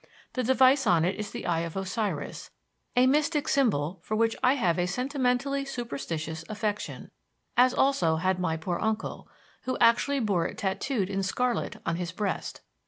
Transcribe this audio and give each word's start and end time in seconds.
The 0.33 0.41
device 0.41 0.87
on 0.87 1.05
it 1.05 1.13
is 1.17 1.29
the 1.29 1.45
Eye 1.45 1.59
of 1.59 1.77
Osiris, 1.77 2.49
a 2.95 3.05
mystic 3.05 3.47
symbol 3.47 3.99
for 4.01 4.15
which 4.15 4.35
I 4.41 4.53
have 4.55 4.79
a 4.79 4.87
sentimentally 4.87 5.63
superstitious 5.63 6.43
affection, 6.49 7.11
as 7.55 7.71
also 7.71 8.15
had 8.15 8.39
my 8.39 8.57
poor 8.57 8.79
uncle, 8.79 9.27
who 9.65 9.77
actually 9.77 10.19
bore 10.19 10.47
it 10.47 10.57
tattooed 10.57 11.07
in 11.11 11.21
scarlet 11.21 11.75
on 11.85 11.97
his 11.97 12.11
breast. 12.11 12.61